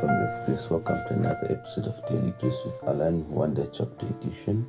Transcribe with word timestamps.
Family 0.00 0.24
of 0.24 0.46
grace. 0.46 0.70
Welcome 0.70 0.98
to 1.08 1.14
another 1.14 1.48
episode 1.50 1.86
of 1.86 2.06
Daily 2.06 2.32
Grace 2.38 2.60
with 2.64 2.78
Alan, 2.86 3.28
Wonder 3.28 3.66
Chapter 3.66 4.06
Edition. 4.06 4.64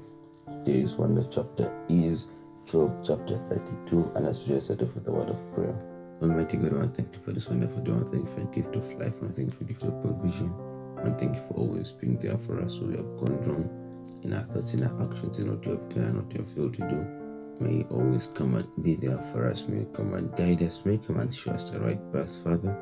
Today's 0.48 0.96
Wonder 0.96 1.24
Chapter 1.30 1.72
is 1.88 2.30
Job 2.66 3.04
chapter 3.06 3.38
32, 3.38 4.14
and 4.16 4.26
as 4.26 4.48
usual, 4.48 4.62
started 4.62 4.96
with 4.96 5.06
the 5.06 5.12
word 5.12 5.30
of 5.30 5.54
prayer. 5.54 5.78
Almighty 6.20 6.58
God, 6.58 6.74
I 6.74 6.78
want 6.78 6.96
to 6.96 7.04
thank 7.04 7.14
you 7.14 7.22
for 7.22 7.32
this 7.32 7.48
wonderful 7.48 7.84
day. 7.84 7.92
I 7.92 7.96
want 7.96 8.08
to 8.08 8.12
thank 8.12 8.28
you 8.28 8.34
for 8.34 8.40
the 8.40 8.56
gift 8.56 8.76
of 8.76 8.92
life. 9.00 9.18
I 9.18 9.20
want 9.20 9.20
to 9.20 9.34
thank 9.34 9.52
you 9.52 9.58
for 9.58 9.64
the 9.66 9.74
gift 9.74 9.84
of 9.84 10.02
provision. 10.02 10.50
I 10.98 11.04
want 11.04 11.20
to 11.20 11.26
thank 11.26 11.36
you 11.36 11.42
for 11.44 11.54
always 11.54 11.92
being 11.92 12.18
there 12.18 12.38
for 12.38 12.60
us 12.62 12.80
when 12.80 12.90
we 12.90 12.98
have 12.98 13.18
gone 13.18 13.38
wrong 13.46 13.70
in 14.24 14.34
our 14.34 14.44
thoughts, 14.46 14.74
in 14.74 14.84
our 14.84 15.04
actions, 15.04 15.38
in 15.38 15.54
what 15.54 15.64
you 15.64 15.72
have 15.74 15.90
done 15.90 16.04
and 16.06 16.24
what 16.24 16.34
you 16.34 16.40
have 16.40 16.52
failed 16.52 16.74
to 16.74 16.90
do. 16.90 17.08
May 17.60 17.78
you 17.78 17.88
always 17.92 18.26
come 18.26 18.56
and 18.56 18.84
be 18.84 18.96
there 18.96 19.20
for 19.20 19.46
us. 19.46 19.68
May 19.68 19.82
you 19.82 19.92
come 19.94 20.12
and 20.16 20.36
guide 20.36 20.64
us. 20.64 20.84
May 20.86 20.94
you 20.94 21.00
come 21.06 21.20
and 21.20 21.32
show 21.32 21.52
us 21.52 21.70
the 21.70 21.80
right 21.80 22.02
path, 22.12 22.36
Father. 22.44 22.74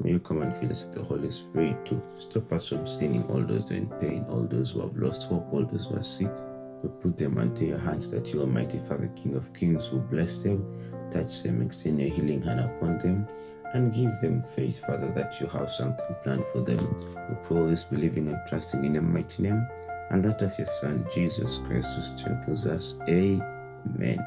May 0.00 0.10
you 0.10 0.20
come 0.20 0.42
and 0.42 0.54
fill 0.54 0.70
us 0.70 0.84
with 0.84 0.94
the 0.94 1.02
Holy 1.02 1.30
Spirit 1.30 1.84
to 1.86 2.02
stop 2.18 2.52
us 2.52 2.68
from 2.68 2.86
sinning, 2.86 3.24
all 3.24 3.42
those 3.42 3.68
who 3.68 3.76
are 3.76 3.78
in 3.78 3.88
pain, 4.00 4.24
all 4.28 4.42
those 4.42 4.72
who 4.72 4.82
have 4.82 4.96
lost 4.96 5.28
hope, 5.28 5.52
all 5.52 5.64
those 5.64 5.86
who 5.86 5.96
are 5.96 6.02
sick. 6.02 6.30
We 6.82 6.90
put 7.00 7.16
them 7.16 7.38
into 7.38 7.66
your 7.66 7.78
hands 7.78 8.10
that 8.12 8.32
you, 8.32 8.40
Almighty 8.40 8.78
Father, 8.78 9.10
King 9.16 9.34
of 9.34 9.52
Kings, 9.54 9.90
will 9.90 10.00
bless 10.00 10.42
them, 10.42 10.64
touch 11.10 11.42
them, 11.42 11.62
extend 11.62 12.00
your 12.00 12.10
healing 12.10 12.42
hand 12.42 12.60
upon 12.60 12.98
them, 12.98 13.26
and 13.72 13.92
give 13.92 14.12
them 14.20 14.40
faith, 14.40 14.84
Father, 14.84 15.10
that 15.12 15.40
you 15.40 15.46
have 15.48 15.70
something 15.70 16.14
planned 16.22 16.44
for 16.46 16.60
them. 16.60 16.78
We 17.28 17.34
pray 17.42 17.58
all 17.58 17.66
this 17.66 17.84
believing 17.84 18.28
and 18.28 18.38
trusting 18.46 18.84
in 18.84 18.92
the 18.92 19.02
mighty 19.02 19.42
name 19.42 19.66
and 20.10 20.24
that 20.24 20.42
of 20.42 20.56
your 20.58 20.66
Son, 20.66 21.04
Jesus 21.12 21.58
Christ, 21.58 21.96
who 21.96 22.16
strengthens 22.16 22.66
us. 22.66 22.96
Amen. 23.08 24.24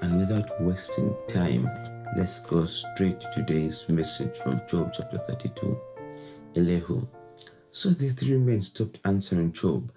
And 0.00 0.18
without 0.18 0.60
wasting 0.60 1.14
time, 1.28 1.70
let's 2.14 2.40
go 2.40 2.66
straight 2.66 3.18
to 3.20 3.30
today's 3.30 3.88
message 3.88 4.36
from 4.36 4.60
Job 4.68 4.92
chapter 4.94 5.16
32. 5.16 5.80
Elihu. 6.54 7.06
So 7.70 7.88
the 7.88 8.10
three 8.10 8.36
men 8.36 8.60
stopped 8.60 9.00
answering 9.02 9.52
Job, 9.52 9.90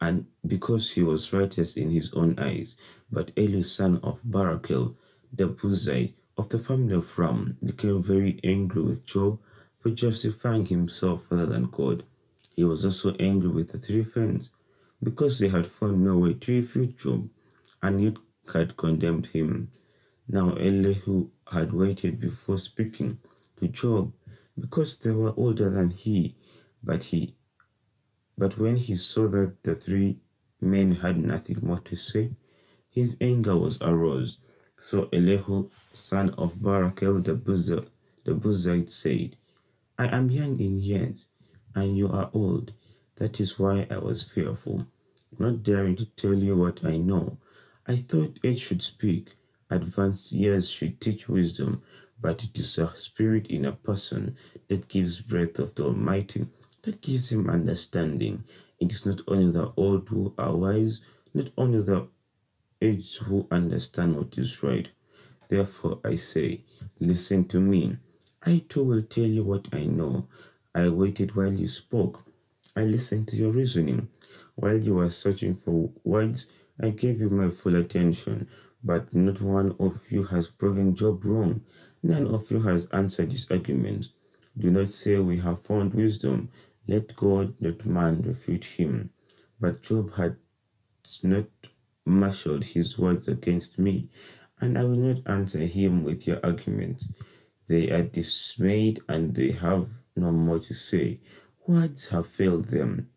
and 0.00 0.26
because 0.44 0.92
he 0.92 1.04
was 1.04 1.32
righteous 1.32 1.76
in 1.76 1.90
his 1.90 2.12
own 2.14 2.36
eyes, 2.40 2.76
but 3.10 3.30
Elihu, 3.36 3.62
son 3.62 4.00
of 4.02 4.20
Barachel, 4.24 4.96
the 5.32 5.48
Buzite 5.48 6.14
of 6.36 6.48
the 6.48 6.58
family 6.58 6.94
of 6.94 7.16
Ram, 7.16 7.56
became 7.64 8.02
very 8.02 8.40
angry 8.42 8.82
with 8.82 9.06
Job 9.06 9.38
for 9.78 9.90
justifying 9.90 10.66
himself 10.66 11.30
rather 11.30 11.46
than 11.46 11.66
God. 11.66 12.02
He 12.56 12.64
was 12.64 12.84
also 12.84 13.14
angry 13.20 13.50
with 13.50 13.70
the 13.70 13.78
three 13.78 14.02
friends 14.02 14.50
because 15.00 15.38
they 15.38 15.48
had 15.48 15.68
found 15.68 16.02
no 16.02 16.18
way 16.18 16.34
to 16.34 16.56
refute 16.56 16.98
Job 16.98 17.28
and 17.80 18.00
yet 18.00 18.16
had 18.52 18.76
condemned 18.76 19.26
him. 19.26 19.70
Now 20.28 20.54
Elihu 20.54 21.30
had 21.50 21.72
waited 21.72 22.20
before 22.20 22.58
speaking 22.58 23.18
to 23.58 23.68
Job 23.68 24.12
because 24.58 24.98
they 24.98 25.12
were 25.12 25.34
older 25.36 25.70
than 25.70 25.90
he, 25.90 26.34
but 26.82 27.04
he 27.04 27.34
but 28.36 28.58
when 28.58 28.76
he 28.76 28.96
saw 28.96 29.28
that 29.28 29.62
the 29.62 29.74
three 29.74 30.18
men 30.60 30.96
had 30.96 31.18
nothing 31.18 31.58
more 31.62 31.78
to 31.80 31.94
say, 31.94 32.32
his 32.90 33.16
anger 33.20 33.56
was 33.56 33.80
aroused. 33.80 34.40
So 34.78 35.08
Elihu, 35.12 35.70
son 35.92 36.30
of 36.30 36.54
Barachel 36.54 37.24
the 37.24 37.34
Buzite, 37.34 37.88
the 38.24 38.34
Buzite 38.34 38.90
said, 38.90 39.36
I 39.98 40.06
am 40.14 40.30
young 40.30 40.58
in 40.60 40.80
years, 40.80 41.28
and 41.74 41.96
you 41.96 42.08
are 42.08 42.30
old. 42.32 42.72
That 43.16 43.40
is 43.40 43.58
why 43.58 43.86
I 43.90 43.98
was 43.98 44.24
fearful, 44.24 44.86
not 45.38 45.62
daring 45.62 45.94
to 45.96 46.06
tell 46.06 46.34
you 46.34 46.56
what 46.56 46.84
I 46.84 46.96
know. 46.96 47.38
I 47.86 47.96
thought 47.96 48.40
it 48.42 48.58
should 48.58 48.82
speak, 48.82 49.34
advanced 49.74 50.32
years 50.32 50.70
should 50.70 51.00
teach 51.00 51.28
wisdom, 51.28 51.82
but 52.20 52.44
it 52.44 52.56
is 52.58 52.78
a 52.78 52.94
spirit 52.94 53.48
in 53.48 53.64
a 53.64 53.72
person 53.72 54.36
that 54.68 54.88
gives 54.88 55.20
breath 55.20 55.58
of 55.58 55.74
the 55.74 55.84
Almighty, 55.84 56.46
that 56.82 57.00
gives 57.02 57.32
him 57.32 57.50
understanding. 57.50 58.44
It 58.80 58.92
is 58.92 59.04
not 59.04 59.20
only 59.26 59.50
the 59.50 59.72
old 59.76 60.08
who 60.08 60.34
are 60.38 60.54
wise, 60.54 61.00
not 61.32 61.50
only 61.56 61.82
the 61.82 62.08
aged 62.80 63.22
who 63.24 63.46
understand 63.50 64.16
what 64.16 64.38
is 64.38 64.62
right. 64.62 64.90
Therefore 65.48 65.98
I 66.04 66.14
say, 66.16 66.62
listen 67.00 67.46
to 67.48 67.60
me. 67.60 67.96
I 68.46 68.62
too 68.68 68.84
will 68.84 69.02
tell 69.02 69.24
you 69.24 69.44
what 69.44 69.68
I 69.72 69.84
know. 69.84 70.28
I 70.74 70.88
waited 70.88 71.34
while 71.34 71.52
you 71.52 71.68
spoke. 71.68 72.24
I 72.76 72.82
listened 72.82 73.28
to 73.28 73.36
your 73.36 73.52
reasoning. 73.52 74.08
While 74.54 74.78
you 74.78 74.94
were 74.94 75.10
searching 75.10 75.54
for 75.54 75.90
words, 76.02 76.46
I 76.80 76.90
gave 76.90 77.20
you 77.20 77.30
my 77.30 77.50
full 77.50 77.76
attention. 77.76 78.48
But 78.84 79.14
not 79.14 79.40
one 79.40 79.74
of 79.80 80.12
you 80.12 80.24
has 80.24 80.50
proven 80.50 80.94
Job 80.94 81.24
wrong. 81.24 81.62
None 82.02 82.26
of 82.26 82.50
you 82.50 82.60
has 82.60 82.86
answered 82.92 83.32
his 83.32 83.50
arguments. 83.50 84.12
Do 84.56 84.70
not 84.70 84.90
say 84.90 85.18
we 85.18 85.38
have 85.38 85.62
found 85.62 85.94
wisdom. 85.94 86.50
Let 86.86 87.16
God, 87.16 87.54
not 87.60 87.86
man, 87.86 88.20
refute 88.22 88.64
him. 88.64 89.10
But 89.58 89.82
Job 89.82 90.14
had 90.16 90.36
not 91.22 91.46
marshaled 92.04 92.64
his 92.64 92.98
words 92.98 93.26
against 93.26 93.78
me, 93.78 94.10
and 94.60 94.76
I 94.76 94.84
will 94.84 94.96
not 94.96 95.26
answer 95.26 95.60
him 95.60 96.04
with 96.04 96.26
your 96.26 96.40
arguments. 96.44 97.08
They 97.66 97.90
are 97.90 98.02
dismayed 98.02 99.00
and 99.08 99.34
they 99.34 99.52
have 99.52 99.88
no 100.14 100.30
more 100.30 100.58
to 100.58 100.74
say. 100.74 101.20
Words 101.66 102.08
have 102.08 102.26
failed 102.26 102.66
them. 102.66 103.08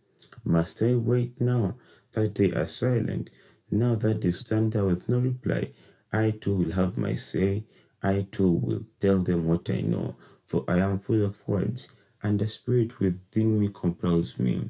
Must 0.46 0.82
I 0.82 0.96
wait 0.96 1.42
now 1.42 1.76
that 2.14 2.36
they 2.36 2.54
are 2.54 2.66
silent? 2.66 3.30
Now 3.70 3.96
that 3.96 4.22
they 4.22 4.32
stand 4.32 4.74
there 4.74 4.86
with 4.86 5.10
no 5.10 5.20
reply, 5.20 5.72
I 6.12 6.32
too 6.32 6.56
will 6.56 6.72
have 6.72 6.98
my 6.98 7.16
say. 7.16 7.66
I 8.02 8.28
too 8.32 8.52
will 8.52 8.86
tell 9.00 9.20
them 9.20 9.46
what 9.46 9.70
I 9.70 9.82
know, 9.82 10.16
for 10.46 10.64
I 10.68 10.80
am 10.80 11.00
full 11.00 11.26
of 11.26 11.46
words, 11.48 11.92
and 12.24 12.40
the 12.40 12.48
spirit 12.48 13.00
within 13.00 13.60
me 13.60 13.70
compels 13.74 14.40
me. 14.40 14.70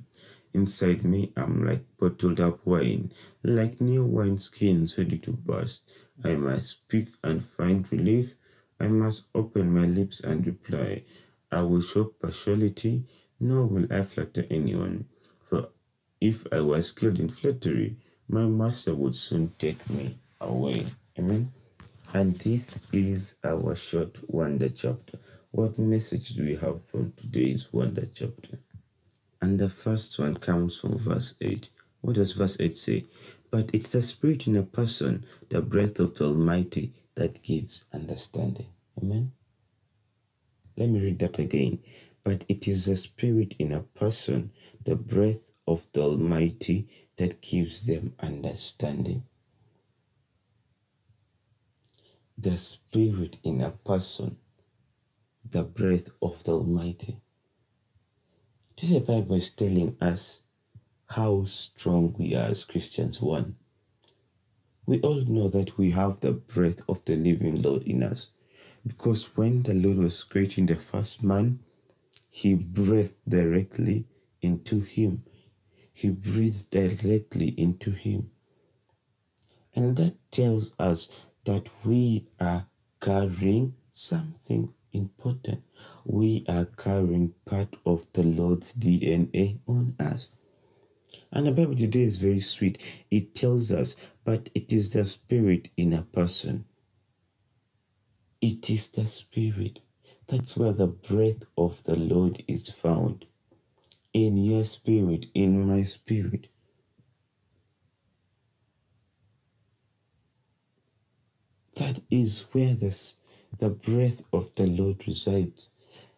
Inside 0.53 1.03
me, 1.03 1.31
I'm 1.35 1.65
like 1.65 1.85
bottled 1.99 2.39
up 2.39 2.65
wine, 2.65 3.11
like 3.43 3.79
new 3.79 4.03
wine 4.03 4.37
skins 4.39 4.97
ready 4.97 5.19
to 5.19 5.31
burst. 5.31 5.83
I 6.23 6.35
must 6.35 6.67
speak 6.67 7.09
and 7.23 7.43
find 7.43 7.89
relief. 7.91 8.35
I 8.79 8.87
must 8.87 9.25
open 9.35 9.73
my 9.73 9.85
lips 9.85 10.21
and 10.21 10.45
reply. 10.47 11.03
I 11.51 11.61
will 11.61 11.81
show 11.81 12.05
partiality, 12.05 13.05
nor 13.39 13.67
will 13.67 13.85
I 13.91 14.01
flatter 14.01 14.45
anyone. 14.49 15.05
For 15.43 15.69
if 16.19 16.47
I 16.51 16.61
were 16.61 16.81
skilled 16.81 17.19
in 17.19 17.29
flattery, 17.29 17.97
my 18.27 18.45
master 18.45 18.93
would 18.93 19.15
soon 19.15 19.51
take 19.57 19.89
me 19.89 20.15
away. 20.41 20.85
Amen. 21.17 21.51
And 22.13 22.35
this 22.35 22.79
is 22.91 23.35
our 23.43 23.75
short 23.75 24.19
wonder 24.27 24.69
chapter. 24.69 25.19
What 25.51 25.79
message 25.79 26.29
do 26.29 26.43
we 26.43 26.55
have 26.55 26.83
from 26.83 27.13
today's 27.13 27.71
wonder 27.71 28.05
chapter? 28.05 28.59
And 29.41 29.59
the 29.59 29.69
first 29.69 30.17
one 30.19 30.37
comes 30.37 30.79
from 30.79 30.97
verse 30.97 31.35
8. 31.41 31.69
What 32.01 32.15
does 32.15 32.33
verse 32.33 32.59
8 32.59 32.75
say? 32.75 33.05
But 33.49 33.69
it's 33.73 33.91
the 33.91 34.01
spirit 34.01 34.47
in 34.47 34.57
a 34.57 34.63
person, 34.63 35.25
the 35.49 35.61
breath 35.61 35.99
of 35.99 36.15
the 36.15 36.25
Almighty, 36.25 36.93
that 37.15 37.41
gives 37.43 37.85
understanding. 37.93 38.67
Amen. 39.01 39.31
Let 40.75 40.89
me 40.89 40.99
read 40.99 41.19
that 41.19 41.39
again. 41.39 41.79
But 42.27 42.43
it 42.49 42.67
is 42.67 42.89
a 42.89 42.97
spirit 42.97 43.55
in 43.57 43.71
a 43.71 43.83
person, 43.83 44.51
the 44.83 44.97
breath 44.97 45.51
of 45.65 45.87
the 45.93 46.01
Almighty, 46.01 46.85
that 47.15 47.41
gives 47.41 47.85
them 47.85 48.15
understanding. 48.19 49.23
The 52.37 52.57
spirit 52.57 53.37
in 53.45 53.61
a 53.61 53.71
person, 53.71 54.35
the 55.49 55.63
breath 55.63 56.09
of 56.21 56.43
the 56.43 56.51
Almighty. 56.51 57.21
The 58.75 58.99
Bible 58.99 59.35
is 59.35 59.49
telling 59.49 59.95
us 60.01 60.41
how 61.05 61.45
strong 61.45 62.13
we 62.19 62.35
are 62.35 62.49
as 62.49 62.65
Christians. 62.65 63.21
One, 63.21 63.55
we 64.85 64.99
all 64.99 65.23
know 65.23 65.47
that 65.47 65.77
we 65.77 65.91
have 65.91 66.19
the 66.19 66.33
breath 66.33 66.81
of 66.89 67.05
the 67.05 67.15
living 67.15 67.61
Lord 67.61 67.83
in 67.83 68.03
us 68.03 68.31
because 68.85 69.37
when 69.37 69.63
the 69.63 69.73
Lord 69.73 69.99
was 69.99 70.25
creating 70.25 70.65
the 70.65 70.75
first 70.75 71.23
man, 71.23 71.59
he 72.37 72.53
breathed 72.53 73.15
directly 73.27 74.05
into 74.43 74.79
him. 74.79 75.23
He 75.91 76.09
breathed 76.11 76.69
directly 76.69 77.47
into 77.57 77.89
him. 77.89 78.29
And 79.73 79.97
that 79.97 80.13
tells 80.29 80.71
us 80.77 81.09
that 81.45 81.67
we 81.83 82.27
are 82.39 82.67
carrying 83.01 83.73
something 83.89 84.71
important. 84.93 85.63
We 86.05 86.45
are 86.47 86.65
carrying 86.65 87.33
part 87.43 87.75
of 87.83 88.05
the 88.13 88.21
Lord's 88.21 88.71
DNA 88.71 89.57
on 89.65 89.95
us. 89.99 90.29
And 91.31 91.47
the 91.47 91.51
Bible 91.51 91.75
today 91.75 92.03
is 92.03 92.19
very 92.19 92.41
sweet. 92.41 92.77
It 93.09 93.33
tells 93.33 93.71
us, 93.71 93.95
but 94.23 94.51
it 94.53 94.71
is 94.71 94.93
the 94.93 95.05
spirit 95.05 95.69
in 95.75 95.91
a 95.91 96.03
person. 96.03 96.65
It 98.41 98.69
is 98.69 98.89
the 98.89 99.07
spirit. 99.07 99.79
That's 100.27 100.57
where 100.57 100.73
the 100.73 100.87
breath 100.87 101.45
of 101.57 101.83
the 101.83 101.97
Lord 101.97 102.43
is 102.47 102.71
found. 102.71 103.25
In 104.13 104.37
your 104.37 104.65
spirit, 104.65 105.27
in 105.33 105.67
my 105.67 105.83
spirit. 105.83 106.47
That 111.77 112.01
is 112.11 112.47
where 112.53 112.75
this, 112.75 113.17
the 113.59 113.69
breath 113.69 114.23
of 114.33 114.53
the 114.55 114.67
Lord 114.67 115.07
resides. 115.07 115.69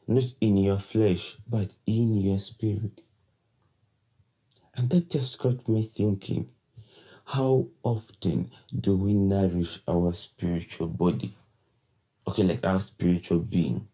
not 0.08 0.26
in 0.42 0.58
your 0.58 0.80
flesh, 0.80 1.38
but 1.50 1.76
in 1.88 2.16
your 2.16 2.40
spirit. 2.40 3.02
And 4.76 4.90
that 4.92 5.10
just 5.12 5.40
got 5.40 5.70
me 5.70 5.84
thinking 5.84 6.50
how 7.28 7.68
often 7.84 8.52
do 8.80 8.98
we 8.98 9.14
nourish 9.16 9.82
our 9.88 10.14
spiritual 10.14 10.88
body? 10.88 11.38
Okay, 12.28 12.44
like 12.44 12.66
our 12.66 12.82
spiritual 12.82 13.40
being. 13.42 13.89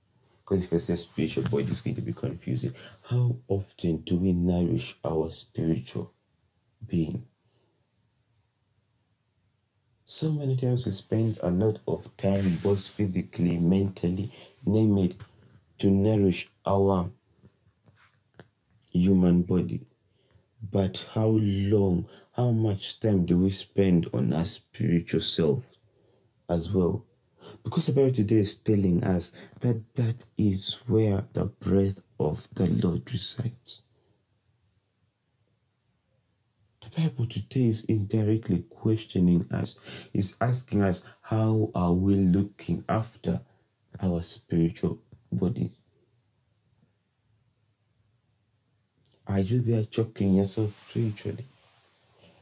Because 0.45 0.65
if 0.65 0.73
I 0.73 0.77
say 0.77 0.95
spiritual 0.95 1.43
body, 1.43 1.63
it's 1.63 1.81
going 1.81 1.95
to 1.95 2.01
be 2.01 2.13
confusing. 2.13 2.73
How 3.09 3.37
often 3.47 3.97
do 4.01 4.17
we 4.17 4.31
nourish 4.31 4.95
our 5.03 5.31
spiritual 5.31 6.13
being? 6.85 7.25
So 10.03 10.31
many 10.31 10.55
times 10.55 10.85
we 10.85 10.91
spend 10.91 11.39
a 11.41 11.49
lot 11.49 11.79
of 11.87 12.15
time, 12.15 12.57
both 12.61 12.87
physically, 12.87 13.57
mentally, 13.57 14.31
name 14.63 14.99
it, 14.99 15.15
to 15.79 15.89
nourish 15.89 16.47
our 16.63 17.09
human 18.93 19.41
body. 19.41 19.87
But 20.61 21.09
how 21.15 21.29
long, 21.29 22.07
how 22.33 22.51
much 22.51 22.99
time 22.99 23.25
do 23.25 23.39
we 23.39 23.49
spend 23.49 24.07
on 24.13 24.31
our 24.31 24.45
spiritual 24.45 25.21
self 25.21 25.79
as 26.47 26.71
well? 26.71 27.03
Because 27.63 27.87
the 27.87 27.93
Bible 27.93 28.11
today 28.11 28.37
is 28.37 28.55
telling 28.55 29.03
us 29.03 29.31
that 29.59 29.95
that 29.95 30.25
is 30.37 30.81
where 30.87 31.25
the 31.33 31.45
breath 31.45 32.01
of 32.19 32.47
the 32.53 32.67
Lord 32.67 33.11
resides. 33.11 33.81
The 36.81 37.01
Bible 37.01 37.25
today 37.25 37.67
is 37.67 37.85
indirectly 37.85 38.65
questioning 38.69 39.47
us, 39.51 39.77
is 40.13 40.37
asking 40.39 40.83
us, 40.83 41.03
how 41.21 41.71
are 41.73 41.93
we 41.93 42.15
looking 42.15 42.85
after 42.87 43.41
our 44.01 44.21
spiritual 44.21 44.99
bodies? 45.31 45.77
Are 49.27 49.39
you 49.39 49.59
there 49.59 49.83
choking 49.85 50.35
yourself 50.35 50.89
spiritually? 50.89 51.45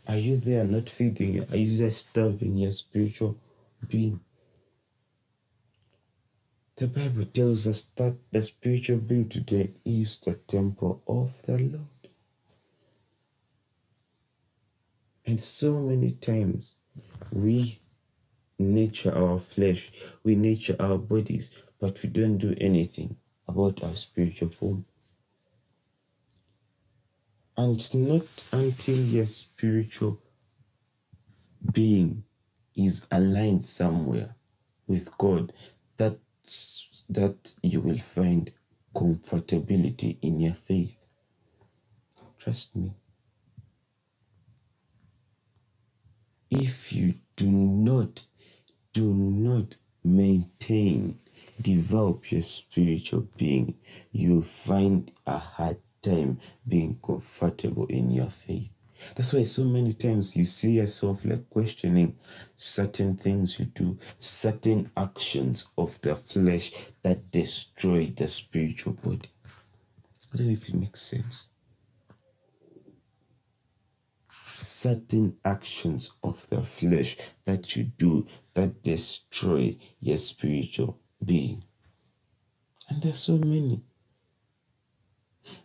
Are 0.07 0.17
you 0.17 0.35
there 0.35 0.65
not 0.65 0.89
feeding? 0.89 1.39
Are 1.49 1.55
you 1.55 1.77
there 1.77 1.91
starving 1.91 2.57
your 2.57 2.73
spiritual 2.73 3.37
being? 3.87 4.19
The 6.75 6.87
Bible 6.87 7.25
tells 7.25 7.67
us 7.67 7.83
that 7.97 8.17
the 8.31 8.41
spiritual 8.41 8.97
being 8.97 9.29
today 9.29 9.69
is 9.85 10.17
the 10.17 10.33
temple 10.33 11.03
of 11.07 11.39
the 11.43 11.59
Lord. 11.59 11.87
And 15.23 15.39
so 15.39 15.79
many 15.81 16.13
times 16.13 16.75
we 17.31 17.79
nurture 18.57 19.15
our 19.15 19.37
flesh, 19.37 19.91
we 20.23 20.35
nurture 20.35 20.75
our 20.79 20.97
bodies, 20.97 21.51
but 21.79 22.01
we 22.01 22.09
don't 22.09 22.39
do 22.39 22.55
anything 22.59 23.17
about 23.47 23.83
our 23.83 23.95
spiritual 23.95 24.49
form. 24.49 24.85
And 27.55 27.75
it's 27.75 27.93
not 27.93 28.45
until 28.51 28.97
your 28.97 29.27
spiritual 29.27 30.19
being 31.71 32.23
is 32.75 33.05
aligned 33.11 33.63
somewhere 33.63 34.35
with 34.87 35.15
God 35.19 35.53
that 35.97 36.17
that 37.09 37.53
you 37.61 37.81
will 37.81 37.97
find 37.97 38.51
comfortability 38.95 40.17
in 40.21 40.39
your 40.39 40.53
faith. 40.53 41.07
Trust 42.37 42.75
me. 42.75 42.93
if 46.53 46.93
you 46.93 47.15
do 47.35 47.49
not, 47.49 48.25
do 48.93 49.13
not 49.13 49.75
maintain, 50.03 51.17
develop 51.59 52.31
your 52.31 52.41
spiritual 52.41 53.27
being, 53.37 53.75
you'll 54.11 54.41
find 54.41 55.11
a 55.25 55.37
hard 55.37 55.77
time 56.01 56.37
being 56.67 56.99
comfortable 57.03 57.87
in 57.87 58.11
your 58.11 58.29
faith. 58.29 58.72
That's 59.15 59.33
why 59.33 59.43
so 59.43 59.63
many 59.65 59.93
times 59.93 60.35
you 60.35 60.45
see 60.45 60.73
yourself 60.73 61.25
like 61.25 61.49
questioning 61.49 62.15
certain 62.55 63.15
things 63.15 63.59
you 63.59 63.65
do, 63.65 63.97
certain 64.17 64.91
actions 64.95 65.67
of 65.77 65.99
the 66.01 66.15
flesh 66.15 66.71
that 67.03 67.31
destroy 67.31 68.13
the 68.15 68.27
spiritual 68.27 68.93
body. 68.93 69.29
I 70.33 70.37
don't 70.37 70.47
know 70.47 70.53
if 70.53 70.69
it 70.69 70.75
makes 70.75 71.01
sense 71.01 71.49
certain 74.43 75.37
actions 75.45 76.11
of 76.23 76.47
the 76.49 76.61
flesh 76.61 77.17
that 77.45 77.75
you 77.75 77.85
do 77.85 78.27
that 78.53 78.83
destroy 78.83 79.75
your 79.99 80.17
spiritual 80.17 80.99
being. 81.23 81.63
And 82.89 83.01
there's 83.01 83.19
so 83.19 83.37
many. 83.37 83.81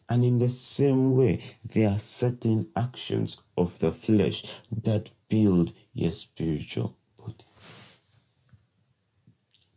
And 0.09 0.25
in 0.25 0.39
the 0.39 0.49
same 0.49 1.17
way, 1.17 1.41
there 1.65 1.91
are 1.91 1.99
certain 1.99 2.71
actions 2.75 3.43
of 3.57 3.79
the 3.79 3.93
flesh 3.93 4.43
that 4.71 5.11
build 5.29 5.73
your 5.93 6.13
spiritual 6.13 6.97
body. 7.19 7.45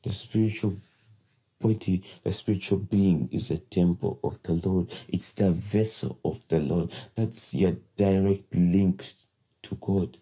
The 0.03 0.11
spiritual 0.13 0.77
body, 1.59 2.03
the 2.23 2.31
spiritual 2.31 2.79
being 2.79 3.29
is 3.31 3.51
a 3.51 3.57
temple 3.57 4.19
of 4.23 4.41
the 4.43 4.53
Lord. 4.53 4.91
It's 5.09 5.33
the 5.33 5.51
vessel 5.51 6.19
of 6.23 6.47
the 6.47 6.59
Lord. 6.59 6.91
That's 7.15 7.53
your 7.53 7.75
direct 7.97 8.55
link 8.55 9.05
to 9.63 9.75
God. 9.75 10.17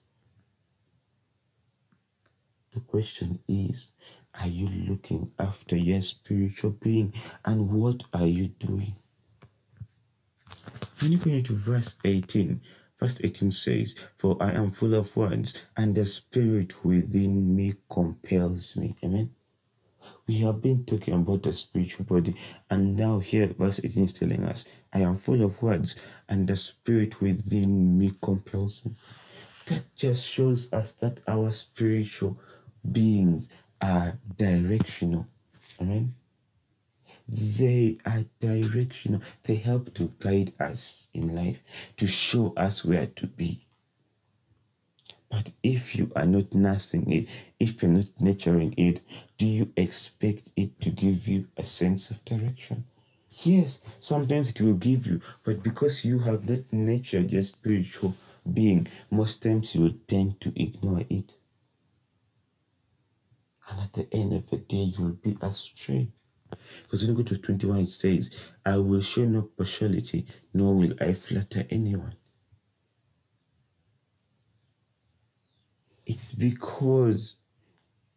The 2.71 2.81
question 2.81 3.39
is, 3.47 3.91
are 4.39 4.47
you 4.47 4.67
looking 4.67 5.31
after 5.39 5.75
your 5.75 6.01
spiritual 6.01 6.71
being 6.71 7.13
and 7.45 7.71
what 7.71 8.03
are 8.13 8.27
you 8.27 8.47
doing? 8.47 8.95
When 11.01 11.11
you 11.11 11.17
go 11.17 11.31
into 11.31 11.53
verse 11.53 11.97
18, 12.03 12.61
verse 12.99 13.21
18 13.23 13.51
says, 13.51 13.95
For 14.15 14.37
I 14.41 14.51
am 14.51 14.71
full 14.71 14.93
of 14.93 15.15
words, 15.15 15.53
and 15.77 15.95
the 15.95 16.05
spirit 16.05 16.83
within 16.83 17.55
me 17.55 17.75
compels 17.89 18.75
me. 18.75 18.95
Amen. 19.03 19.31
We 20.27 20.39
have 20.39 20.61
been 20.61 20.85
talking 20.85 21.15
about 21.15 21.43
the 21.43 21.53
spiritual 21.53 22.05
body, 22.05 22.35
and 22.69 22.95
now 22.95 23.19
here, 23.19 23.47
verse 23.47 23.81
18 23.83 24.03
is 24.03 24.13
telling 24.13 24.43
us, 24.43 24.65
I 24.93 24.99
am 24.99 25.15
full 25.15 25.41
of 25.43 25.61
words, 25.61 25.99
and 26.27 26.47
the 26.47 26.55
spirit 26.55 27.19
within 27.21 27.97
me 27.97 28.11
compels 28.21 28.85
me. 28.85 28.91
That 29.67 29.85
just 29.95 30.27
shows 30.27 30.71
us 30.71 30.93
that 30.93 31.21
our 31.27 31.49
spiritual 31.51 32.37
beings 32.91 33.49
are 33.81 34.19
directional. 34.37 35.27
Amen. 35.81 36.13
They 37.31 37.97
are 38.07 38.25
directional. 38.39 39.21
They 39.43 39.57
help 39.57 39.93
to 39.93 40.11
guide 40.17 40.53
us 40.59 41.09
in 41.13 41.35
life, 41.35 41.61
to 41.97 42.07
show 42.07 42.53
us 42.57 42.83
where 42.83 43.05
to 43.05 43.27
be. 43.27 43.67
But 45.29 45.51
if 45.61 45.95
you 45.95 46.11
are 46.15 46.25
not 46.25 46.55
nursing 46.55 47.11
it, 47.11 47.29
if 47.59 47.83
you're 47.83 47.91
not 47.91 48.09
nurturing 48.19 48.73
it, 48.77 49.01
do 49.37 49.45
you 49.45 49.71
expect 49.77 50.49
it 50.55 50.81
to 50.81 50.89
give 50.89 51.27
you 51.27 51.47
a 51.55 51.63
sense 51.63 52.09
of 52.09 52.25
direction? 52.25 52.85
Yes, 53.43 53.87
sometimes 53.99 54.49
it 54.49 54.61
will 54.61 54.73
give 54.73 55.05
you, 55.05 55.21
but 55.45 55.61
because 55.61 56.03
you 56.03 56.17
have 56.19 56.49
not 56.49 56.61
nurtured 56.71 57.31
your 57.31 57.43
spiritual 57.43 58.15
being, 58.51 58.87
most 59.11 59.43
times 59.43 59.75
you 59.75 59.81
will 59.81 59.95
tend 60.07 60.41
to 60.41 60.51
ignore 60.59 61.03
it. 61.07 61.37
And 63.69 63.81
at 63.81 63.93
the 63.93 64.07
end 64.11 64.33
of 64.33 64.49
the 64.49 64.57
day, 64.57 64.91
you'll 64.97 65.11
be 65.11 65.37
astray. 65.43 66.07
Because 66.83 67.05
you 67.05 67.13
go 67.13 67.23
to 67.23 67.37
21, 67.37 67.79
it 67.79 67.89
says, 67.89 68.31
I 68.65 68.77
will 68.77 69.01
show 69.01 69.25
no 69.25 69.43
partiality, 69.43 70.25
nor 70.53 70.75
will 70.75 70.93
I 70.99 71.13
flatter 71.13 71.65
anyone. 71.69 72.15
It's 76.05 76.33
because 76.33 77.35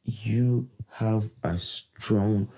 you 0.05 0.71
have 0.93 1.31
a 1.43 1.59
strong 1.59 2.49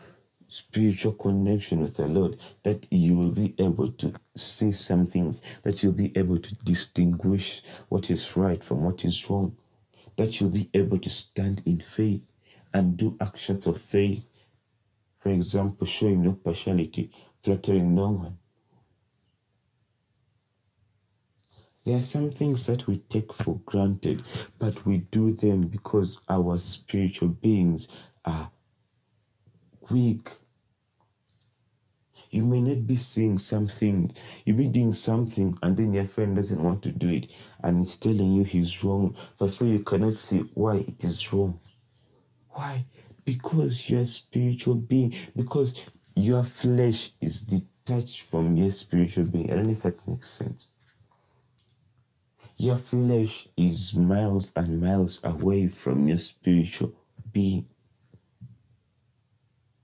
spiritual 0.46 1.12
connection 1.12 1.80
with 1.80 1.96
the 1.96 2.06
Lord 2.06 2.36
that 2.62 2.86
you 2.90 3.18
will 3.18 3.32
be 3.32 3.54
able 3.58 3.88
to 3.88 4.14
see 4.36 4.70
some 4.70 5.06
things, 5.06 5.42
that 5.62 5.82
you'll 5.82 5.92
be 5.92 6.16
able 6.16 6.38
to 6.38 6.54
distinguish 6.56 7.62
what 7.88 8.10
is 8.10 8.36
right 8.36 8.62
from 8.62 8.82
what 8.82 9.04
is 9.04 9.28
wrong, 9.28 9.56
that 10.16 10.40
you'll 10.40 10.50
be 10.50 10.70
able 10.72 10.98
to 10.98 11.10
stand 11.10 11.62
in 11.66 11.80
faith 11.80 12.30
and 12.72 12.96
do 12.96 13.16
actions 13.20 13.66
of 13.66 13.80
faith. 13.80 14.28
For 15.24 15.30
example, 15.30 15.86
showing 15.86 16.22
no 16.22 16.34
partiality, 16.34 17.10
flattering 17.40 17.94
no 17.94 18.10
one, 18.10 18.36
There 21.86 21.96
are 21.96 22.02
some 22.02 22.30
things 22.30 22.66
that 22.66 22.86
we 22.86 22.98
take 22.98 23.32
for 23.32 23.60
granted, 23.64 24.22
but 24.58 24.84
we 24.84 24.98
do 24.98 25.32
them 25.32 25.68
because 25.68 26.20
our 26.28 26.58
spiritual 26.58 27.28
beings 27.28 27.88
are 28.26 28.50
weak. 29.90 30.28
You 32.30 32.44
may 32.44 32.60
not 32.60 32.86
be 32.86 32.96
seeing 32.96 33.38
something, 33.38 34.10
you 34.44 34.52
may 34.52 34.64
be 34.64 34.68
doing 34.68 34.92
something, 34.92 35.56
and 35.62 35.74
then 35.74 35.94
your 35.94 36.04
friend 36.04 36.36
doesn't 36.36 36.62
want 36.62 36.82
to 36.82 36.92
do 36.92 37.08
it, 37.08 37.32
and 37.62 37.80
it's 37.80 37.96
telling 37.96 38.34
you 38.34 38.44
he's 38.44 38.84
wrong, 38.84 39.16
but 39.38 39.54
for 39.54 39.64
you 39.64 39.78
cannot 39.78 40.18
see 40.18 40.40
why 40.52 40.76
it 40.76 41.02
is 41.02 41.32
wrong. 41.32 41.60
Why? 42.50 42.84
Because 43.24 43.88
you're 43.88 44.02
a 44.02 44.06
spiritual 44.06 44.74
being, 44.74 45.14
because 45.34 45.84
your 46.14 46.44
flesh 46.44 47.10
is 47.20 47.42
detached 47.42 48.22
from 48.22 48.56
your 48.56 48.70
spiritual 48.70 49.24
being. 49.24 49.50
I 49.50 49.56
don't 49.56 49.66
know 49.66 49.72
if 49.72 49.82
that 49.82 50.06
makes 50.06 50.30
sense. 50.30 50.68
Your 52.56 52.76
flesh 52.76 53.48
is 53.56 53.94
miles 53.94 54.52
and 54.54 54.80
miles 54.80 55.22
away 55.24 55.68
from 55.68 56.06
your 56.06 56.18
spiritual 56.18 56.92
being. 57.32 57.66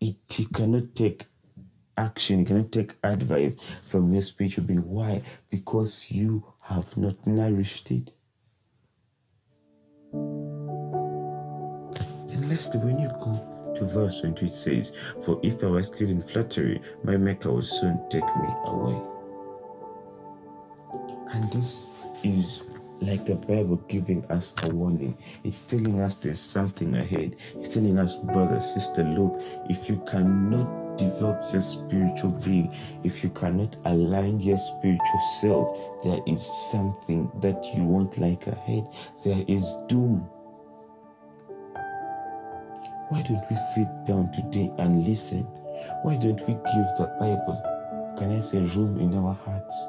It, 0.01 0.17
you 0.37 0.47
cannot 0.47 0.95
take 0.95 1.27
action, 1.97 2.41
you 2.41 2.45
cannot 2.47 2.73
take 2.73 2.95
advice 3.03 3.57
from 3.83 4.13
your 4.13 4.23
spiritual 4.23 4.65
being. 4.65 4.89
Why? 4.89 5.23
Because 5.51 6.11
you 6.13 6.45
have 6.63 6.97
not 6.97 7.27
nourished 7.27 7.91
it. 7.91 8.13
Lastly, 12.51 12.81
when 12.81 12.99
you 12.99 13.09
go 13.21 13.75
to 13.77 13.85
verse 13.85 14.23
20, 14.23 14.47
it 14.47 14.53
says, 14.53 14.93
For 15.25 15.39
if 15.41 15.63
I 15.63 15.69
was 15.69 15.87
skilled 15.87 16.11
in 16.11 16.21
flattery, 16.21 16.83
my 17.05 17.17
maker 17.17 17.53
will 17.53 17.63
soon 17.63 18.01
take 18.11 18.25
me 18.25 18.49
away. 18.65 19.01
And 21.33 21.53
this 21.53 21.95
is 22.25 22.67
like 23.01 23.25
the 23.25 23.37
Bible 23.37 23.77
giving 23.87 24.25
us 24.27 24.53
a 24.65 24.69
warning. 24.69 25.17
It's 25.45 25.61
telling 25.61 26.01
us 26.01 26.17
there's 26.17 26.41
something 26.41 26.93
ahead. 26.97 27.37
It's 27.55 27.73
telling 27.73 28.01
us, 28.01 28.17
brother, 28.17 28.61
sister, 28.61 29.05
look, 29.05 29.41
if 29.69 29.89
you 29.89 30.03
cannot 30.11 30.99
develop 30.99 31.45
your 31.53 31.63
spiritual 31.63 32.33
being, 32.45 32.75
if 33.05 33.23
you 33.23 33.31
cannot 33.31 33.77
align 33.85 34.41
your 34.41 34.59
spiritual 34.59 35.21
self, 35.41 36.03
there 36.03 36.19
is 36.27 36.45
something 36.73 37.31
that 37.41 37.65
you 37.77 37.85
won't 37.85 38.19
like 38.19 38.49
ahead. 38.49 38.89
There 39.25 39.45
is 39.47 39.73
doom. 39.87 40.29
Why 43.11 43.23
don't 43.23 43.45
we 43.51 43.57
sit 43.57 43.89
down 44.05 44.31
today 44.31 44.71
and 44.79 45.05
listen? 45.05 45.43
Why 46.03 46.17
don't 46.17 46.41
we 46.47 46.55
give 46.55 46.89
the 46.97 47.11
Bible, 47.19 47.61
can 48.17 48.31
I 48.31 48.41
say, 48.41 48.61
room 48.61 49.01
in 49.01 49.15
our 49.17 49.35
hearts? 49.35 49.89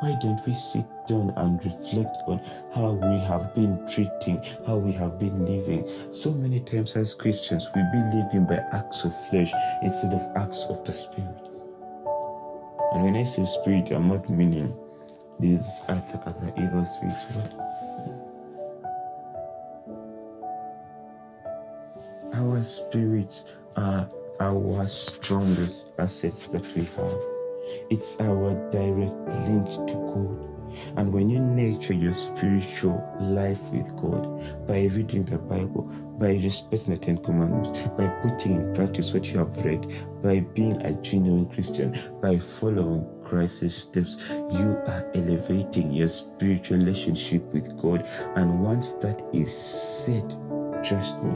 Why 0.00 0.16
don't 0.20 0.44
we 0.44 0.52
sit 0.52 0.84
down 1.06 1.32
and 1.36 1.64
reflect 1.64 2.16
on 2.26 2.40
how 2.74 2.92
we 2.92 3.20
have 3.20 3.54
been 3.54 3.86
treating, 3.86 4.42
how 4.66 4.78
we 4.78 4.90
have 4.92 5.16
been 5.16 5.38
living? 5.44 5.88
So 6.10 6.32
many 6.32 6.58
times 6.58 6.96
as 6.96 7.14
Christians, 7.14 7.70
we 7.72 7.82
be 7.92 7.98
living 8.12 8.46
by 8.46 8.58
acts 8.72 9.04
of 9.04 9.14
flesh 9.28 9.52
instead 9.82 10.12
of 10.12 10.36
acts 10.36 10.64
of 10.68 10.84
the 10.84 10.92
Spirit. 10.92 11.36
And 12.92 13.04
when 13.04 13.14
I 13.14 13.24
say 13.24 13.44
spirit, 13.44 13.92
I'm 13.92 14.08
not 14.08 14.28
meaning 14.28 14.76
these 15.38 15.82
other, 15.88 16.20
other 16.26 16.52
evil 16.56 16.84
spirits, 16.84 17.26
our 22.36 22.62
spirits 22.62 23.56
are 23.76 24.08
our 24.40 24.86
strongest 24.86 25.92
assets 25.98 26.48
that 26.48 26.62
we 26.74 26.84
have. 26.84 27.20
It's 27.90 28.20
our 28.20 28.54
direct 28.70 29.14
link 29.48 29.66
to 29.88 29.94
God. 29.94 30.42
And 30.98 31.12
when 31.12 31.30
you 31.30 31.40
nurture 31.40 31.94
your 31.94 32.12
spiritual 32.12 33.02
life 33.18 33.70
with 33.70 33.96
God 33.96 34.66
by 34.66 34.84
reading 34.92 35.24
the 35.24 35.38
Bible, 35.38 35.84
by 36.18 36.32
respecting 36.42 36.92
the 36.92 36.98
Ten 36.98 37.16
Commandments, 37.18 37.80
by 37.96 38.08
putting 38.22 38.56
in 38.56 38.74
practice 38.74 39.14
what 39.14 39.32
you 39.32 39.38
have 39.38 39.64
read, 39.64 39.86
by 40.22 40.40
being 40.40 40.76
a 40.82 40.92
genuine 41.00 41.48
Christian, 41.48 41.98
by 42.20 42.38
following 42.38 43.06
Christ's 43.22 43.74
steps, 43.74 44.22
you 44.28 44.76
are 44.86 45.10
elevating 45.14 45.92
your 45.92 46.08
spiritual 46.08 46.78
relationship 46.78 47.42
with 47.54 47.74
God. 47.80 48.06
And 48.34 48.62
once 48.62 48.92
that 48.94 49.22
is 49.32 49.56
set, 49.56 50.36
trust 50.84 51.22
me, 51.22 51.32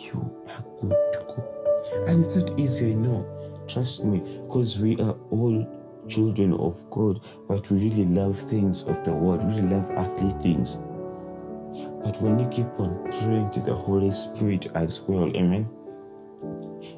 you 0.00 0.44
are 0.48 0.64
good 0.80 0.96
to 1.12 1.18
go. 1.26 2.04
And 2.06 2.18
it's 2.18 2.34
not 2.36 2.58
easy, 2.58 2.92
I 2.92 2.94
know 2.94 3.40
Trust 3.70 4.04
me, 4.04 4.18
because 4.40 4.80
we 4.80 5.00
are 5.00 5.16
all 5.30 5.64
children 6.08 6.54
of 6.54 6.90
God, 6.90 7.20
but 7.46 7.70
we 7.70 7.88
really 7.88 8.04
love 8.04 8.36
things 8.36 8.82
of 8.88 9.04
the 9.04 9.12
world, 9.12 9.44
we 9.44 9.54
really 9.54 9.76
love 9.76 9.88
earthly 9.90 10.32
things. 10.42 10.78
But 12.02 12.20
when 12.20 12.40
you 12.40 12.48
keep 12.48 12.66
on 12.80 13.04
praying 13.20 13.52
to 13.52 13.60
the 13.60 13.72
Holy 13.72 14.10
Spirit 14.10 14.66
as 14.74 15.02
well, 15.02 15.28
amen. 15.36 15.70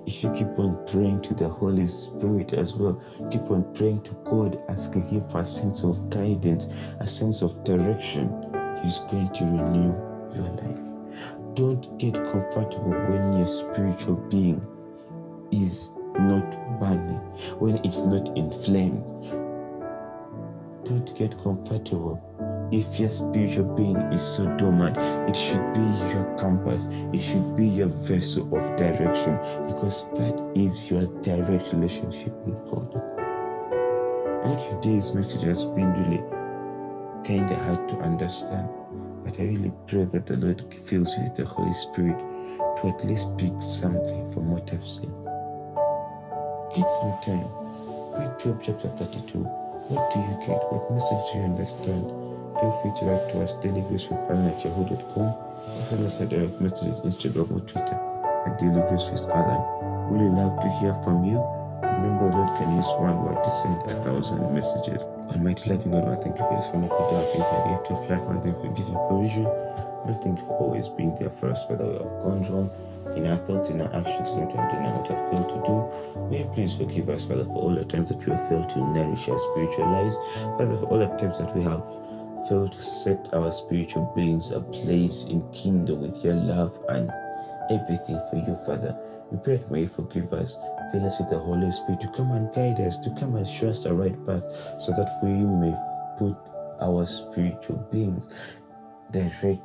If 0.07 0.23
you 0.23 0.33
keep 0.33 0.59
on 0.59 0.83
praying 0.87 1.21
to 1.23 1.35
the 1.35 1.49
Holy 1.51 1.89
Spirit 1.89 2.55
as 2.55 2.75
well, 2.75 3.03
keep 3.31 3.51
on 3.51 3.71
praying 3.75 4.05
to 4.05 4.15
God, 4.25 4.59
asking 4.71 5.09
Him 5.09 5.29
for 5.29 5.41
a 5.41 5.45
sense 5.45 5.85
of 5.85 6.09
guidance, 6.09 6.69
a 7.01 7.07
sense 7.07 7.43
of 7.43 7.63
direction, 7.65 8.31
He's 8.83 9.01
going 9.01 9.29
to 9.29 9.45
renew 9.45 9.93
your 10.35 10.49
life. 10.57 10.92
Don't 11.55 11.99
get 11.99 12.15
comfortable 12.15 12.93
when 12.93 13.39
your 13.39 13.47
spiritual 13.47 14.17
being 14.31 14.67
is 15.51 15.93
not 16.15 16.51
burning, 16.81 17.21
when 17.59 17.77
it's 17.85 18.07
not 18.07 18.37
in 18.37 18.51
flames. 18.51 19.11
Don't 20.89 21.15
get 21.17 21.37
comfortable. 21.43 22.21
If 22.73 22.99
your 22.99 23.11
spiritual 23.11 23.75
being 23.75 23.97
is 23.97 24.23
so 24.23 24.47
dormant, 24.57 24.97
it 25.29 25.37
should 25.37 25.75
be 25.75 25.81
your 26.15 26.25
compass, 26.39 26.89
it 27.13 27.21
should 27.21 27.55
be 27.55 27.67
your 27.67 27.89
vessel 27.89 28.45
of 28.57 28.77
direction 28.77 29.37
because 29.67 30.09
that 30.13 30.41
is 30.55 30.91
your 30.91 31.05
direct 31.21 31.71
relationship 31.75 32.33
with 32.47 32.65
God. 32.71 32.95
And 34.45 34.59
today's 34.59 35.13
message 35.13 35.43
has 35.43 35.67
been 35.67 35.93
really 35.93 36.23
kind 37.25 37.51
of 37.51 37.59
hard 37.59 37.89
to 37.91 37.97
understand, 37.99 38.71
but 39.25 39.39
I 39.39 39.45
really 39.45 39.73
pray 39.87 40.05
that 40.05 40.27
the 40.27 40.37
Lord 40.37 40.63
fills 40.75 41.15
with 41.19 41.37
the 41.37 41.45
Holy 41.45 41.73
Spirit 41.75 42.19
to 42.19 42.89
at 42.89 43.05
least 43.05 43.37
pick 43.39 43.53
something 43.61 44.31
from 44.33 44.51
what 44.51 44.73
I've 44.73 44.85
said. 44.85 45.13
Get 46.75 46.89
some 46.89 47.15
time. 47.25 47.47
Read 48.19 48.39
Job 48.39 48.61
chapter 48.63 48.89
32. 48.89 49.39
What 49.39 50.13
do 50.13 50.19
you 50.21 50.37
get? 50.47 50.63
What 50.73 50.91
message 50.91 51.33
do 51.33 51.39
you 51.39 51.45
understand? 51.45 52.05
Feel 52.59 52.73
free 52.83 52.93
to 52.99 53.05
write 53.07 53.27
to 53.33 53.43
us 53.43 53.55
dailygracewithalan 53.61 54.53
at 54.53 54.65
yahoo.com 54.65 55.29
or 55.29 55.85
send 55.85 56.05
us 56.05 56.21
a 56.21 56.27
direct 56.27 56.61
message 56.61 56.89
on 56.89 57.03
Instagram 57.09 57.51
or 57.51 57.61
Twitter 57.61 57.99
at 58.47 58.59
dailygracewithalan. 58.61 60.11
Really 60.11 60.31
love 60.31 60.61
to 60.61 60.69
hear 60.81 60.95
from 61.03 61.25
you. 61.25 61.62
Remember, 61.99 62.31
Lord 62.31 62.59
can 62.59 62.77
use 62.77 62.93
one 62.99 63.19
word 63.25 63.43
to 63.43 63.51
send 63.51 63.83
a 63.91 64.03
thousand 64.03 64.55
messages. 64.55 65.03
Almighty 65.33 65.71
loving 65.71 65.93
God, 65.93 66.09
I 66.09 66.17
thank 66.23 66.39
you 66.39 66.45
for 66.45 66.57
this 66.57 66.71
wonderful 66.73 67.11
day. 67.11 67.19
I 67.19 67.25
thank 67.31 67.39
you 67.39 67.51
for 67.51 67.61
the 67.63 67.71
gift 67.75 67.91
of 67.91 68.01
life. 68.11 68.25
I 68.29 68.41
thank 68.41 68.57
you 68.57 68.63
for 68.63 68.77
giving 68.77 68.99
provision. 69.09 69.47
I 70.05 70.13
thank 70.13 70.39
you 70.39 70.45
for 70.45 70.57
always 70.59 70.89
being 70.89 71.15
there 71.19 71.31
for 71.31 71.51
us, 71.51 71.69
whether 71.69 71.87
we 71.87 71.93
have 71.95 72.23
gone 72.23 72.43
wrong 72.51 72.71
in 73.17 73.27
our 73.27 73.37
thoughts, 73.37 73.71
in 73.71 73.81
our 73.81 73.93
actions, 73.95 74.35
not 74.37 74.51
to 74.51 74.57
know 74.83 74.93
what 74.97 75.11
I 75.11 75.17
failed 75.31 75.49
to 75.51 75.59
do. 75.67 76.31
May 76.31 76.39
you 76.45 76.51
please 76.55 76.77
forgive 76.77 77.09
us, 77.09 77.27
Father, 77.27 77.45
for 77.45 77.57
all 77.63 77.75
the 77.75 77.85
times 77.85 78.09
that 78.09 78.19
we 78.19 78.33
have 78.33 78.49
failed 78.49 78.69
to 78.71 78.79
nourish 78.79 79.29
our 79.29 79.39
spiritual 79.39 79.91
lives. 79.91 80.17
Father, 80.59 80.77
for 80.77 80.87
all 80.87 80.99
the 80.99 81.07
times 81.19 81.39
that 81.39 81.55
we 81.55 81.63
have 81.63 81.85
failed 82.49 82.73
to 82.73 82.81
set 82.83 83.29
our 83.33 83.53
spiritual 83.53 84.13
beings 84.17 84.51
a 84.53 84.61
place 84.61 85.27
in 85.27 85.43
kingdom 85.53 86.01
with 86.03 86.25
your 86.25 86.35
love 86.35 86.77
and 86.89 87.11
everything 87.71 88.19
for 88.31 88.37
you, 88.37 88.55
Father. 88.67 88.97
We 89.33 89.39
pray 89.39 89.57
that 89.57 89.71
may 89.71 89.81
you 89.81 89.87
forgive 89.89 90.31
us. 90.35 90.59
Fill 90.93 91.07
us 91.07 91.19
with 91.19 91.31
the 91.31 91.39
Holy 91.39 91.73
Spirit 91.73 92.03
to 92.03 92.09
come 92.09 92.33
and 92.33 92.53
guide 92.55 92.79
us, 92.81 92.99
to 92.99 93.11
come 93.19 93.35
and 93.35 93.49
show 93.49 93.71
us 93.71 93.83
the 93.83 93.95
right 93.95 94.15
path, 94.27 94.45
so 94.79 94.93
that 94.93 95.09
we 95.23 95.33
may 95.33 95.75
put 96.19 96.37
our 96.83 97.07
spiritual 97.07 97.79
beings 97.91 98.29
directly 99.11 99.63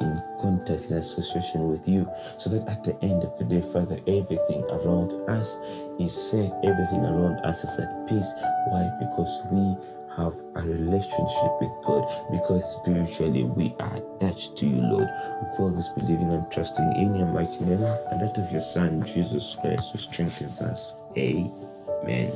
in 0.00 0.22
contact 0.40 0.90
and 0.90 0.98
association 0.98 1.68
with 1.68 1.88
you 1.88 2.08
so 2.36 2.50
that 2.50 2.68
at 2.68 2.82
the 2.84 2.94
end 3.02 3.22
of 3.22 3.36
the 3.38 3.44
day 3.44 3.62
father 3.62 3.96
everything 4.08 4.64
around 4.70 5.12
us 5.30 5.56
is 6.00 6.12
safe 6.12 6.50
everything 6.64 7.04
around 7.06 7.38
us 7.46 7.62
is 7.62 7.78
at 7.78 8.08
peace 8.08 8.32
why 8.68 8.90
because 8.98 9.40
we 9.52 9.76
have 10.16 10.34
a 10.56 10.62
relationship 10.62 11.52
with 11.60 11.72
God 11.84 12.06
because 12.30 12.64
spiritually 12.78 13.44
we 13.44 13.74
are 13.80 13.96
attached 13.96 14.56
to 14.58 14.66
you, 14.66 14.80
Lord. 14.80 15.08
We 15.42 15.56
call 15.56 15.70
this 15.70 15.88
believing 15.90 16.30
and 16.30 16.50
trusting 16.50 16.92
in 16.96 17.14
your 17.16 17.26
mighty 17.26 17.64
name 17.64 17.82
and 17.82 18.20
that 18.20 18.38
of 18.38 18.50
your 18.52 18.60
Son, 18.60 19.04
Jesus 19.04 19.56
Christ, 19.60 19.92
who 19.92 19.98
strengthens 19.98 20.62
us. 20.62 21.02
Amen. 21.16 22.32